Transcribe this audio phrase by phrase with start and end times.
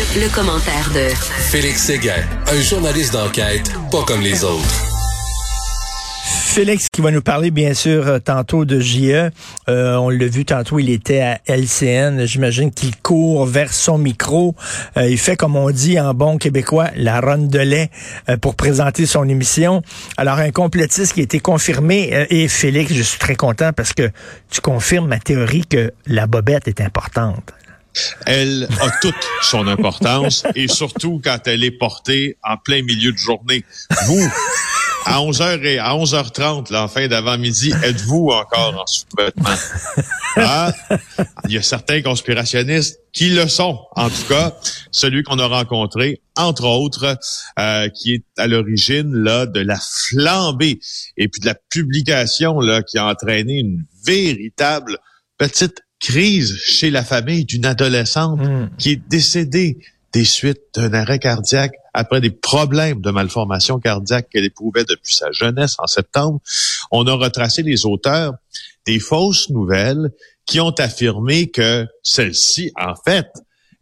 [0.00, 1.14] Le, le commentaire de
[1.50, 2.14] Félix Séguin,
[2.46, 4.64] un journaliste d'enquête pas comme les autres.
[6.24, 9.30] Félix qui va nous parler bien sûr euh, tantôt de JE.
[9.68, 12.24] Euh, on l'a vu tantôt, il était à LCN.
[12.24, 14.54] J'imagine qu'il court vers son micro.
[14.96, 17.90] Euh, il fait comme on dit en bon québécois la ronde de lait
[18.30, 19.82] euh, pour présenter son émission.
[20.16, 23.92] Alors un complotiste qui a été confirmé euh, et Félix, je suis très content parce
[23.92, 24.10] que
[24.50, 27.52] tu confirmes ma théorie que la bobette est importante.
[28.26, 33.18] Elle a toute son importance et surtout quand elle est portée en plein milieu de
[33.18, 33.64] journée.
[34.06, 34.28] Vous,
[35.06, 39.48] à 11h et à 11h30, là, en fin d'avant-midi, êtes-vous encore en sous-vêtements?
[40.36, 40.72] Ah,
[41.46, 43.80] il y a certains conspirationnistes qui le sont.
[43.96, 44.56] En tout cas,
[44.92, 47.18] celui qu'on a rencontré, entre autres,
[47.58, 50.78] euh, qui est à l'origine là de la flambée
[51.16, 54.98] et puis de la publication là qui a entraîné une véritable
[55.36, 58.70] petite crise chez la famille d'une adolescente Mm.
[58.78, 59.78] qui est décédée
[60.12, 65.30] des suites d'un arrêt cardiaque après des problèmes de malformation cardiaque qu'elle éprouvait depuis sa
[65.30, 66.40] jeunesse en septembre.
[66.90, 68.34] On a retracé les auteurs
[68.86, 70.10] des fausses nouvelles
[70.46, 73.28] qui ont affirmé que celle-ci, en fait,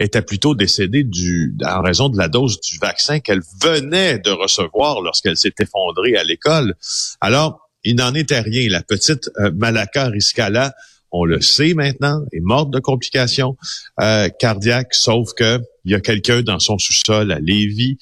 [0.00, 5.00] était plutôt décédée du, en raison de la dose du vaccin qu'elle venait de recevoir
[5.00, 6.74] lorsqu'elle s'est effondrée à l'école.
[7.20, 8.68] Alors, il n'en était rien.
[8.70, 10.74] La petite euh, Malaka Riscala,
[11.10, 13.56] on le sait maintenant, est morte de complications
[14.00, 17.96] euh, cardiaques, sauf que il y a quelqu'un dans son sous-sol à Lévis,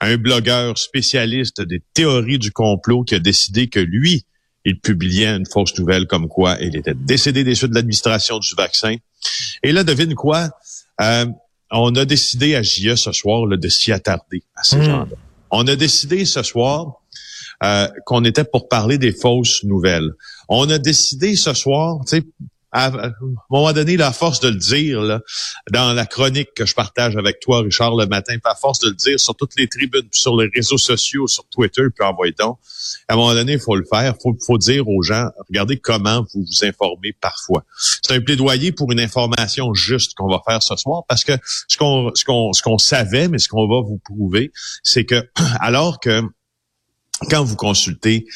[0.00, 4.24] un blogueur spécialiste des théories du complot qui a décidé que lui,
[4.64, 8.54] il publiait une fausse nouvelle comme quoi il était décédé des suites de l'administration du
[8.56, 8.94] vaccin.
[9.64, 10.50] Et là, devine quoi?
[11.00, 11.26] Euh,
[11.72, 14.82] on a décidé à JE ce soir là, de s'y attarder à ces Mm.
[14.84, 15.16] gens-là.
[15.50, 17.00] On a décidé ce soir
[17.62, 20.10] euh, qu'on était pour parler des fausses nouvelles.
[20.48, 22.24] On a décidé ce soir, tu sais,
[22.72, 23.12] à, un
[23.50, 25.20] moment donné, la force de le dire là,
[25.70, 28.88] dans la chronique que je partage avec toi, Richard, le matin, puis à force de
[28.88, 32.58] le dire sur toutes les tribunes, sur les réseaux sociaux, sur Twitter, puis envoyez donc.
[33.08, 34.14] À un moment donné, il faut le faire.
[34.18, 37.64] Il faut, faut dire aux gens, regardez comment vous vous informez parfois.
[38.02, 41.32] C'est un plaidoyer pour une information juste qu'on va faire ce soir, parce que
[41.68, 44.50] ce qu'on ce qu'on ce qu'on savait, mais ce qu'on va vous prouver,
[44.82, 45.22] c'est que
[45.60, 46.22] alors que
[47.30, 48.26] quand vous consultez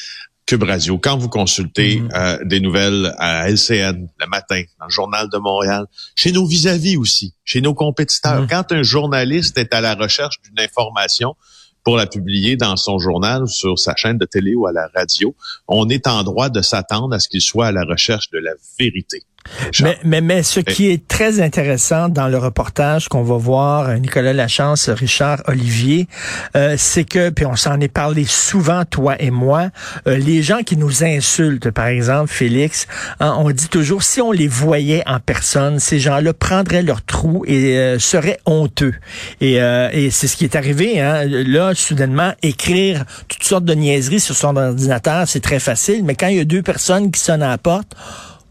[0.46, 2.08] Cube Radio, quand vous consultez Mhm.
[2.14, 6.96] euh, des nouvelles à LCN le matin, dans le Journal de Montréal, chez nos vis-à-vis
[6.96, 8.46] aussi, chez nos compétiteurs, Mhm.
[8.48, 11.34] quand un journaliste est à la recherche d'une information
[11.82, 14.88] pour la publier dans son journal ou sur sa chaîne de télé ou à la
[14.94, 15.34] radio,
[15.66, 18.52] on est en droit de s'attendre à ce qu'il soit à la recherche de la
[18.78, 19.22] vérité.
[19.80, 23.96] Mais, mais, mais ce qui est très intéressant dans le reportage qu'on va voir, euh,
[23.96, 26.08] Nicolas Lachance, Richard Olivier,
[26.56, 29.70] euh, c'est que, puis on s'en est parlé souvent, toi et moi,
[30.06, 32.86] euh, les gens qui nous insultent, par exemple, Félix,
[33.20, 37.44] hein, on dit toujours, si on les voyait en personne, ces gens-là prendraient leur trou
[37.46, 38.94] et euh, seraient honteux.
[39.40, 41.00] Et, euh, et c'est ce qui est arrivé.
[41.00, 41.24] Hein.
[41.26, 46.28] Là, soudainement, écrire toutes sortes de niaiseries sur son ordinateur, c'est très facile, mais quand
[46.28, 47.92] il y a deux personnes qui sonnent à la porte,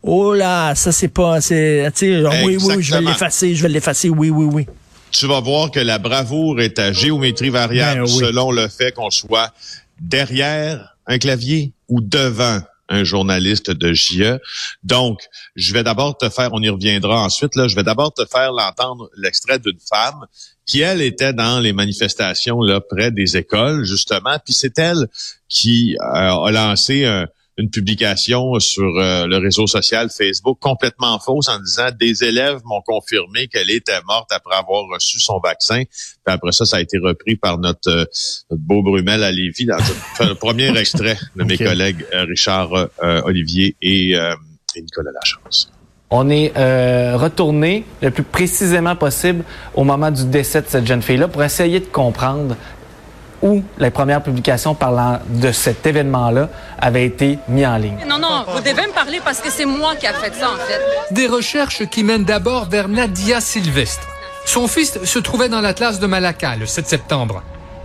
[0.07, 3.69] Oh là, ça c'est pas, c'est, tu sais, oui, oui, je vais l'effacer, je vais
[3.69, 4.65] l'effacer, oui, oui, oui.
[5.11, 8.19] tu vas voir que la bravoure est à géométrie variable Ben oui.
[8.19, 9.51] selon le fait qu'on soit
[9.99, 14.37] derrière un clavier ou devant un journaliste de JE.
[14.83, 15.21] Donc,
[15.55, 18.51] je vais d'abord te faire, on y reviendra ensuite, là, je vais d'abord te faire
[18.51, 20.25] l'entendre l'extrait d'une femme
[20.67, 25.07] qui, elle, était dans les manifestations là près des écoles, justement, puis c'est elle
[25.49, 26.03] qui euh,
[26.45, 27.27] a lancé un-
[27.57, 32.81] une publication sur euh, le réseau social Facebook complètement fausse en disant des élèves m'ont
[32.81, 35.83] confirmé qu'elle était morte après avoir reçu son vaccin.
[35.85, 38.05] Puis après ça, ça a été repris par notre, euh,
[38.49, 39.77] notre beau Brumel à Lévis dans
[40.19, 42.71] le premier extrait de mes collègues euh, Richard
[43.25, 45.71] Olivier et, et Nicolas Lachance.
[46.11, 51.01] On est euh, retourné le plus précisément possible au moment du décès de cette jeune
[51.01, 52.55] fille-là pour essayer de comprendre
[53.41, 57.97] où les premières publications parlant de cet événement-là avaient été mises en ligne.
[58.07, 60.57] Non, non, vous devez me parler parce que c'est moi qui a fait ça, en
[60.57, 61.13] fait.
[61.13, 64.07] Des recherches qui mènent d'abord vers Nadia Sylvestre.
[64.45, 67.41] Son fils se trouvait dans la classe de Malaka le 7 septembre.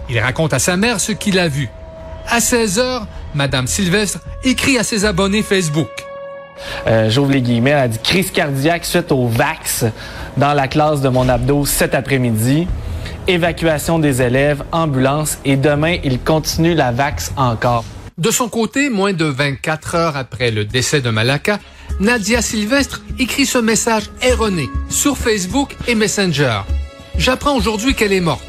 [0.09, 1.69] Il raconte à sa mère ce qu'il a vu.
[2.29, 5.89] À 16 heures, Madame Sylvestre écrit à ses abonnés Facebook.
[6.87, 9.85] Euh, J'ouvre les guillemets, elle a dit crise cardiaque suite au VAX
[10.37, 12.69] dans la classe de mon abdo cet après-midi.
[13.31, 17.85] Évacuation des élèves, ambulance et demain, il continue la VAX encore.
[18.19, 21.61] De son côté, moins de 24 heures après le décès de Malaka,
[22.01, 26.63] Nadia Sylvestre écrit ce message erroné sur Facebook et Messenger.
[27.19, 28.43] J'apprends aujourd'hui qu'elle est morte.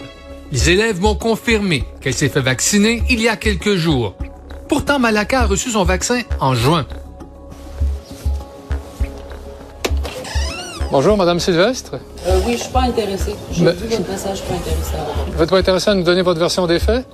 [0.51, 4.15] Les élèves m'ont confirmé qu'elle s'est fait vacciner il y a quelques jours.
[4.67, 6.87] Pourtant, Malaka a reçu son vaccin en juin.
[10.91, 11.99] Bonjour, Madame Sylvestre.
[12.27, 13.33] Euh, oui, je suis pas intéressé.
[13.51, 15.31] J'ai Mais- vu votre message, je suis pas intéressé à.
[15.35, 17.05] Vous êtes pas intéressé à nous donner votre version des faits?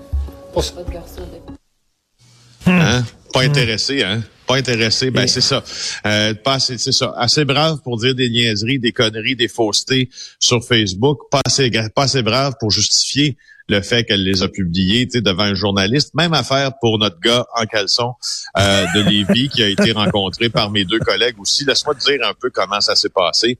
[0.53, 0.61] Pour...
[0.61, 3.05] Votre version des- Hein?
[3.33, 4.21] Pas intéressé, hein?
[4.45, 5.63] Pas intéressé, ben c'est ça.
[6.05, 7.13] Euh, pas assez, c'est ça.
[7.17, 10.09] Assez brave pour dire des niaiseries, des conneries, des faussetés
[10.39, 11.19] sur Facebook.
[11.31, 13.37] Pas assez, pas assez brave pour justifier
[13.69, 16.13] le fait qu'elle les a publiés devant un journaliste.
[16.13, 18.13] Même affaire pour notre gars en caleçon
[18.57, 21.65] euh, de Lévis qui a été rencontré par mes deux collègues aussi.
[21.65, 23.59] Laisse-moi te dire un peu comment ça s'est passé.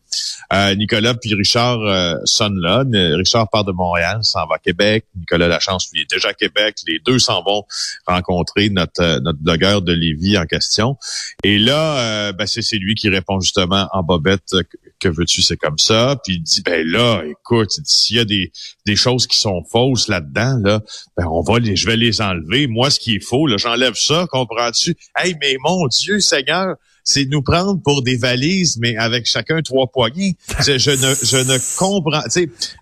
[0.54, 2.84] Euh, Nicolas puis Richard euh, sonnent là.
[3.18, 5.06] Richard part de Montréal, s'en va à Québec.
[5.16, 6.78] Nicolas Lachance, lui, est déjà à Québec.
[6.88, 7.64] Les deux s'en vont
[8.06, 10.98] rencontrer notre euh, notre blogueur de Lévis en question.
[11.44, 14.56] Et là, ben, c'est lui qui répond justement en bobette
[15.00, 16.16] que, veux-tu, c'est comme ça.
[16.24, 18.52] Puis il dit ben là, écoute, s'il y a des
[18.86, 20.82] des choses qui sont fausses là-dedans, là,
[21.18, 22.68] ben on va les, je vais les enlever.
[22.68, 24.96] Moi, ce qui est faux, là, j'enlève ça, comprends-tu?
[25.16, 29.88] Hey, mais mon Dieu, Seigneur, c'est nous prendre pour des valises, mais avec chacun trois
[29.88, 30.36] poignées.
[30.60, 32.24] Je ne, je ne comprends.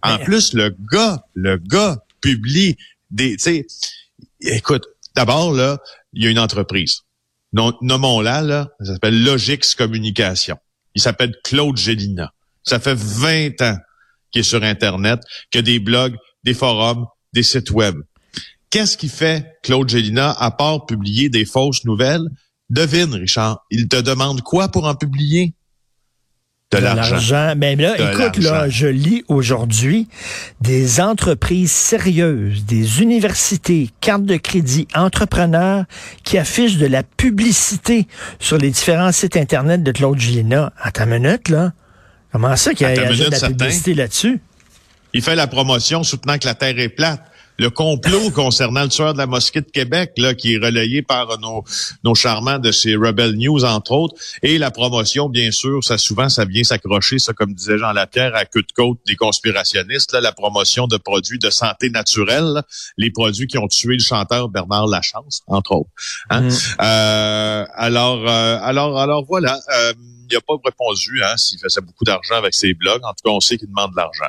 [0.01, 2.75] En plus, le gars, le gars publie
[3.11, 3.37] des.
[3.37, 3.67] Tu sais,
[4.41, 4.85] écoute,
[5.15, 5.77] d'abord là,
[6.13, 7.01] il y a une entreprise.
[7.53, 8.69] Nommons-la là.
[8.79, 10.57] Ça s'appelle Logix Communication.
[10.95, 12.33] Il s'appelle Claude Gélina.
[12.63, 13.77] Ça fait 20 ans
[14.31, 15.21] qu'il est sur Internet,
[15.51, 16.15] qu'il y a des blogs,
[16.45, 17.95] des forums, des sites web.
[18.69, 22.27] Qu'est-ce qu'il fait, Claude Gélina, à part publier des fausses nouvelles?
[22.69, 25.53] Devine, Richard, il te demande quoi pour en publier?
[26.71, 27.53] De, l'argent.
[27.55, 30.09] Mais là, De écoute, là, je lis aujourd'hui
[30.59, 35.85] des entreprises sérieuses, des universités, cartes de crédit, entrepreneurs
[36.23, 38.07] qui affichent de la publicité
[38.39, 40.73] sur les différents sites Internet de Claude Gillina.
[40.81, 41.71] À ta minute, là.
[42.31, 43.55] Comment ça qu'il y a, y de la certain.
[43.55, 44.41] publicité là-dessus?
[45.15, 47.21] Il fait la promotion soutenant que la Terre est plate.
[47.57, 51.39] Le complot concernant le tueur de la mosquée de Québec, là, qui est relayé par
[51.39, 51.63] nos,
[52.03, 56.27] nos charmants de chez Rebel News, entre autres, et la promotion, bien sûr, ça souvent,
[56.27, 60.19] ça vient s'accrocher, ça, comme disait Jean Lapierre, à queue de côte des conspirationnistes, là,
[60.19, 62.63] la promotion de produits de santé naturelle, là,
[62.97, 65.91] les produits qui ont tué le chanteur Bernard Lachance, entre autres.
[66.29, 66.41] hein.
[66.41, 66.49] Mm.
[66.81, 69.61] Euh, alors, euh, alors, alors voilà.
[69.77, 69.93] Euh,
[70.29, 73.01] il n'a pas répondu hein, s'il faisait beaucoup d'argent avec ses blogs.
[73.03, 74.25] En tout cas, on sait qu'il demande de l'argent.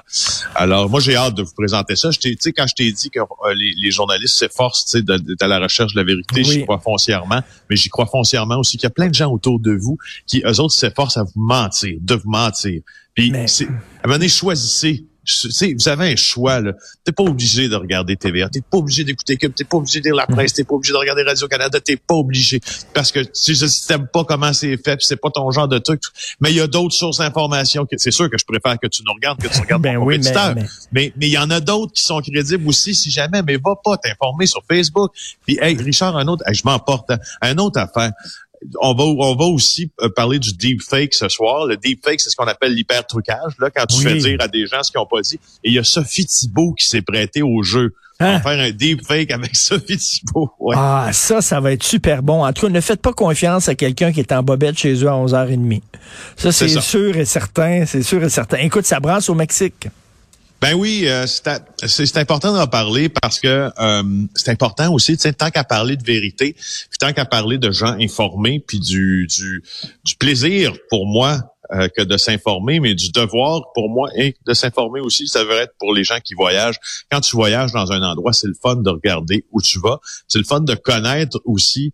[0.55, 2.11] Alors, moi, j'ai hâte de vous présenter ça.
[2.11, 5.59] Tu sais, quand je t'ai dit que euh, les, les journalistes s'efforcent d'être à la
[5.59, 6.45] recherche de la vérité, Oui.
[6.45, 7.43] j'y crois foncièrement.
[7.71, 10.43] Mais j'y crois foncièrement aussi qu'il y a plein de gens autour de vous qui,
[10.45, 12.83] eux autres, s'efforcent à vous mentir, de vous mentir.
[13.15, 13.69] Puis, Mais- à un
[14.07, 15.07] moment donné, choisissez.
[15.27, 16.73] Tu sais, vous avez un choix, là.
[17.05, 18.49] T'es pas obligé de regarder TVA.
[18.49, 19.53] T'es pas obligé d'écouter Cube.
[19.55, 20.53] T'es pas obligé de lire la presse.
[20.55, 21.81] T'es pas obligé de regarder Radio-Canada.
[21.81, 22.61] T'es pas obligé.
[22.95, 26.01] Parce que tu sais, t'aimes pas comment c'est fait, c'est pas ton genre de truc.
[26.41, 29.13] Mais il y a d'autres sources d'informations c'est sûr que je préfère que tu nous
[29.13, 30.55] regardes que tu regardes Ben oui, mais- compétiteur.
[30.55, 33.43] mais- Mais mais il y en a d'autres qui sont crédibles aussi, si jamais.
[33.43, 35.11] Mais va pas t'informer sur Facebook.
[35.47, 37.11] Puis, hey, Richard, un autre, hey, je m'emporte.
[37.11, 37.19] hein.
[37.43, 38.13] Un autre affaire.
[38.81, 41.67] On va, on va aussi euh, parler du deepfake ce soir.
[41.67, 44.03] Le deepfake, c'est ce qu'on appelle l'hyper-trucage, là, quand tu Oui.
[44.05, 45.37] fais dire à des gens ce qu'ils n'ont pas dit.
[45.65, 47.95] Et il y a Sophie Thibault qui s'est prêtée au jeu.
[48.19, 48.33] On Hein?
[48.39, 50.51] va faire un deepfake avec Sophie Thibault.
[50.59, 50.75] Ouais.
[50.79, 52.45] Ah, ça, ça va être super bon.
[52.45, 55.09] En tout cas, ne faites pas confiance à quelqu'un qui est en bobette chez eux
[55.09, 55.83] à 11h30.
[56.37, 57.85] Ça, c'est sûr et certain.
[57.87, 58.57] C'est sûr et certain.
[58.59, 59.89] Écoute, ça brasse au Mexique.
[60.61, 64.03] Ben oui, euh, c'est important d'en parler parce que euh,
[64.35, 68.65] c'est important aussi, tant qu'à parler de vérité, puis tant qu'à parler de gens informés,
[68.67, 69.63] puis du, du,
[70.05, 71.41] du plaisir pour moi
[71.73, 75.65] euh, que de s'informer, mais du devoir pour moi et de s'informer aussi, ça devrait
[75.65, 76.79] être pour les gens qui voyagent.
[77.11, 80.39] Quand tu voyages dans un endroit, c'est le fun de regarder où tu vas, c'est
[80.39, 81.93] le fun de connaître aussi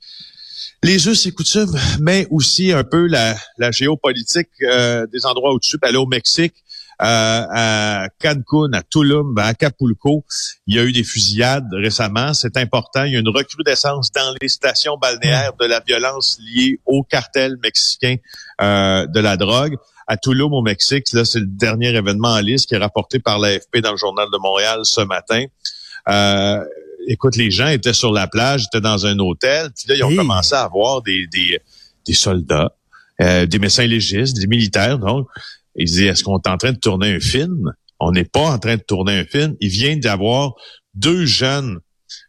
[0.82, 5.58] les us et coutumes, mais aussi un peu la, la géopolitique euh, des endroits où
[5.58, 6.54] tu peux aller au Mexique,
[7.02, 10.24] à Cancun, à Tulum, à Acapulco.
[10.66, 12.34] Il y a eu des fusillades récemment.
[12.34, 13.04] C'est important.
[13.04, 17.56] Il y a une recrudescence dans les stations balnéaires de la violence liée au cartel
[17.62, 18.16] mexicain
[18.60, 19.76] euh, de la drogue.
[20.06, 23.38] À Tulum, au Mexique, là, c'est le dernier événement en liste qui est rapporté par
[23.38, 25.44] l'AFP dans le Journal de Montréal ce matin.
[26.08, 26.64] Euh,
[27.08, 30.14] écoute, les gens étaient sur la plage, étaient dans un hôtel, puis là, ils ont
[30.14, 31.60] commencé à avoir des, des,
[32.06, 32.72] des soldats,
[33.20, 35.28] euh, des médecins légistes, des militaires, donc.
[35.76, 37.72] Ils disaient, est-ce qu'on est en train de tourner un film?
[38.00, 39.54] On n'est pas en train de tourner un film.
[39.60, 40.54] Il vient d'avoir
[40.94, 41.78] deux jeunes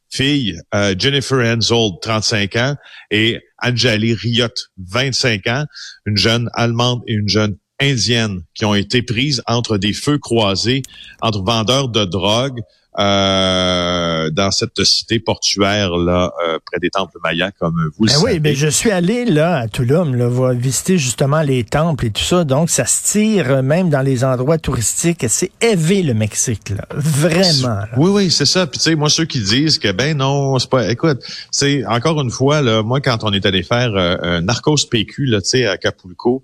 [0.10, 2.76] filles, euh, Jennifer Henzold, 35 ans,
[3.10, 4.48] et Anjali Riot,
[4.78, 5.66] 25 ans,
[6.06, 10.84] une jeune allemande et une jeune indienne qui ont été prises entre des feux croisés,
[11.22, 12.62] entre vendeurs de drogue,
[13.00, 18.20] euh, dans cette cité portuaire là euh, près des temples mayas comme vous le ben
[18.20, 18.34] savez.
[18.34, 22.12] Oui, ben je suis allé là à Tulum, là, va visiter justement les temples et
[22.12, 22.44] tout ça.
[22.44, 25.26] Donc ça se tire euh, même dans les endroits touristiques.
[25.28, 27.80] C'est élevé le Mexique là, vraiment.
[27.80, 27.90] Là.
[27.98, 28.68] Oui, oui, c'est ça.
[28.68, 30.90] Puis tu sais, moi ceux qui disent que ben non, c'est pas.
[30.90, 31.20] Écoute,
[31.52, 35.26] c'est encore une fois là, moi quand on est allé faire euh, un Narcos PQ
[35.26, 36.44] là, tu sais à Acapulco,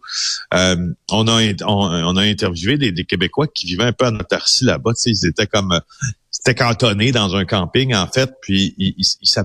[0.54, 0.76] euh,
[1.12, 4.66] on a on, on, a interviewé des, des, Québécois qui vivaient un peu en autarcie
[4.66, 4.92] là-bas.
[4.94, 5.80] Tu sais, ils étaient comme
[6.40, 9.44] c'était cantonné dans un camping, en fait, puis il, il, il,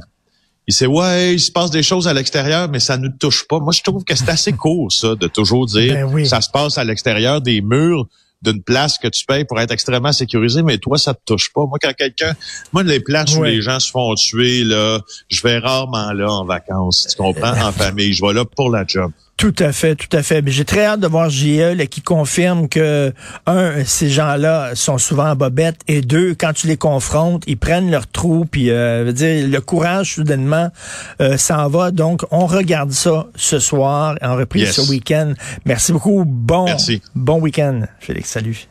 [0.67, 3.47] il sait, ouais, il se passe des choses à l'extérieur, mais ça ne nous touche
[3.47, 3.59] pas.
[3.59, 6.27] Moi, je trouve que c'est assez court, ça, de toujours dire, ben oui.
[6.27, 8.07] ça se passe à l'extérieur des murs
[8.43, 11.65] d'une place que tu payes pour être extrêmement sécurisé, mais toi, ça te touche pas.
[11.67, 12.35] Moi, quand quelqu'un,
[12.73, 13.57] moi, les places où Oui.
[13.57, 17.73] les gens se font tuer, là, je vais rarement là en vacances, tu comprends, en
[17.73, 18.13] famille.
[18.13, 19.11] Je vais là pour la job.
[19.37, 20.43] Tout à fait, tout à fait.
[20.43, 23.13] Mais J'ai très hâte de voir JE là, qui confirme que,
[23.47, 27.91] un, ces gens-là sont souvent en bobette, et deux, quand tu les confrontes, ils prennent
[27.91, 30.71] leur trou, puis euh, dire, le courage, soudainement,
[31.21, 31.91] euh, s'en va.
[31.91, 34.77] Donc, on regarde ça ce soir, en reprise Yes.
[34.77, 35.35] ce week-end.
[35.65, 36.25] Merci beaucoup.
[36.25, 37.03] Bon, Merci.
[37.15, 38.31] bon week-end, Félix.
[38.31, 38.69] Salut.